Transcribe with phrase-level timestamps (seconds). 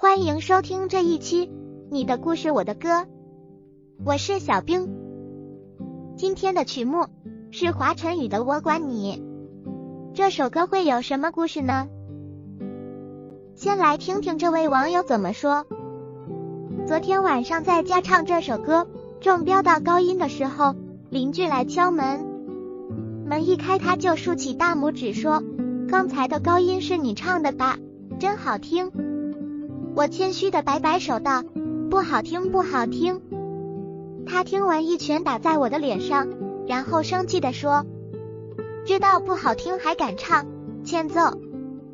[0.00, 1.46] 欢迎收听这一期
[1.90, 2.88] 《你的故事我的歌》，
[4.02, 4.88] 我是小冰。
[6.16, 7.04] 今天的曲目
[7.50, 9.22] 是华晨宇的《我管你》。
[10.14, 11.86] 这首歌会有什么故事呢？
[13.54, 15.66] 先来听听这位网友怎么说。
[16.86, 18.86] 昨天晚上在家唱这首歌，
[19.20, 20.74] 中标到高音的时候，
[21.10, 22.24] 邻居来敲门，
[23.26, 25.42] 门一开他就竖起大拇指说
[25.90, 27.76] ：“刚才的高音是你唱的吧？
[28.18, 28.90] 真好听。”
[30.00, 31.44] 我谦虚的摆摆手道
[31.90, 33.20] ：“不好听，不好听。”
[34.24, 36.26] 他听完一拳打在我的脸上，
[36.66, 37.84] 然后生气的说
[38.86, 40.46] ：“知道不好听还敢唱，
[40.84, 41.20] 欠揍！”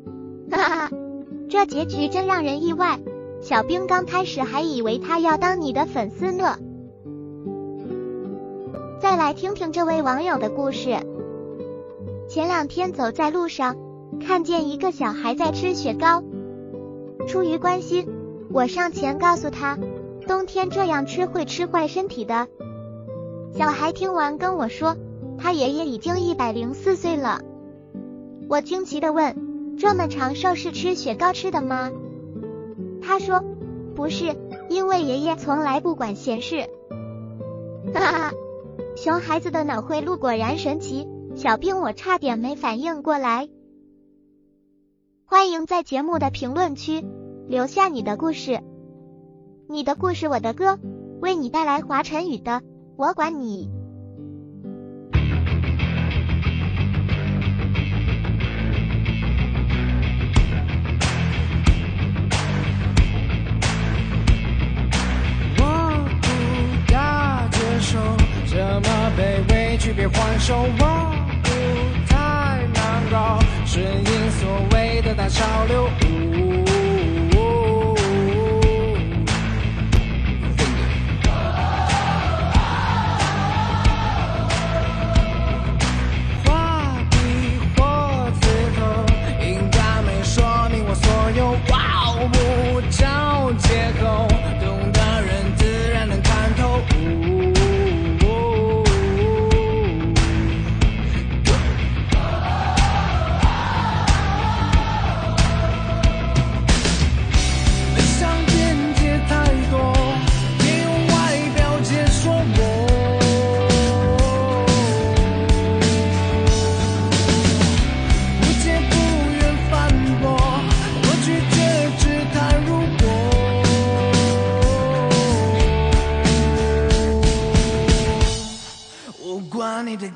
[0.49, 0.91] 哈哈，
[1.49, 2.97] 这结局真让人意外。
[3.41, 6.57] 小兵刚开始还以为他要当你的粉丝呢。
[9.01, 10.95] 再来听听这位网友的故事。
[12.29, 13.75] 前两天走在路上，
[14.25, 16.23] 看见一个小孩在吃雪糕。
[17.27, 18.07] 出于关心，
[18.51, 19.77] 我上前告诉他，
[20.27, 22.47] 冬天这样吃会吃坏身体的。
[23.53, 24.95] 小孩听完跟我说，
[25.37, 27.41] 他爷爷已经一百零四岁了。
[28.49, 31.91] 我惊奇的问，这么长寿是吃雪糕吃的吗？
[33.01, 33.43] 他说
[33.93, 34.35] ：“不是，
[34.69, 36.69] 因为爷爷从来不管闲事。”
[37.93, 38.31] 哈哈，
[38.95, 43.49] 熊孩子的脑回路果然神奇，小兵我差点没反应过来。
[45.25, 47.03] 欢迎在节目的评论区
[47.47, 48.61] 留下你的故事，
[49.69, 50.77] 你的故事我的歌，
[51.21, 52.51] 为你带来华晨宇的
[52.97, 53.69] 《我管你》。
[69.95, 71.49] 别还手，我不
[72.07, 76.06] 太难搞，顺应所谓的大潮流。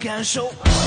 [0.01, 0.80] 感受。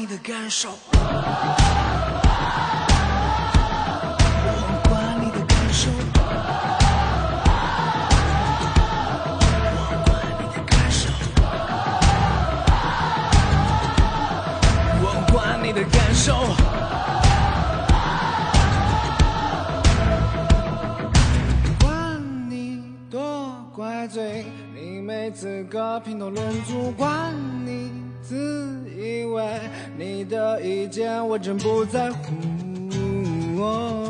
[0.00, 0.70] 你的感受。
[0.70, 0.94] 我
[4.88, 5.90] 管你的感受。
[9.76, 11.10] 我管你的感受
[15.02, 16.32] 我管你的感受
[21.84, 27.34] 管你多怪罪你没资格评头论足管
[27.66, 28.36] 你自
[28.96, 29.60] 以为
[29.98, 34.09] 你的意见我真不在乎。